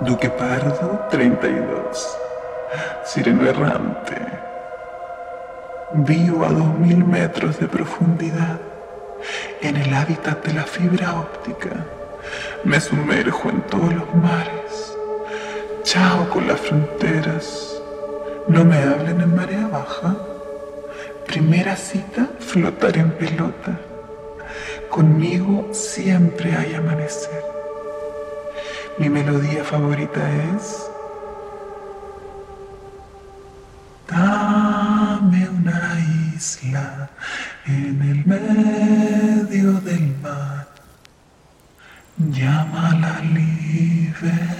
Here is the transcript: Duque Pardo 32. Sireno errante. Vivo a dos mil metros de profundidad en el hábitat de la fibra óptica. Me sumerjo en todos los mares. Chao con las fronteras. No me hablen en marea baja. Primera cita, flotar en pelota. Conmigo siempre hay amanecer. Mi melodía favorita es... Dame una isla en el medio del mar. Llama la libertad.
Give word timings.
Duque 0.00 0.28
Pardo 0.28 1.06
32. 1.08 2.18
Sireno 3.04 3.48
errante. 3.48 4.16
Vivo 5.92 6.44
a 6.44 6.48
dos 6.48 6.78
mil 6.80 7.04
metros 7.04 7.60
de 7.60 7.68
profundidad 7.68 8.58
en 9.60 9.76
el 9.76 9.94
hábitat 9.94 10.44
de 10.44 10.52
la 10.52 10.64
fibra 10.64 11.14
óptica. 11.14 11.86
Me 12.64 12.80
sumerjo 12.80 13.48
en 13.50 13.62
todos 13.62 13.94
los 13.94 14.14
mares. 14.16 14.96
Chao 15.84 16.28
con 16.28 16.48
las 16.48 16.60
fronteras. 16.60 17.80
No 18.48 18.64
me 18.64 18.76
hablen 18.78 19.20
en 19.20 19.36
marea 19.36 19.68
baja. 19.68 20.16
Primera 21.24 21.76
cita, 21.76 22.28
flotar 22.40 22.98
en 22.98 23.12
pelota. 23.12 23.78
Conmigo 24.90 25.68
siempre 25.72 26.52
hay 26.56 26.74
amanecer. 26.74 27.63
Mi 28.98 29.08
melodía 29.08 29.64
favorita 29.64 30.20
es... 30.54 30.88
Dame 34.08 35.48
una 35.48 35.98
isla 36.36 37.10
en 37.66 38.00
el 38.02 38.24
medio 38.24 39.72
del 39.80 40.16
mar. 40.22 40.68
Llama 42.18 42.94
la 43.00 43.20
libertad. 43.20 44.53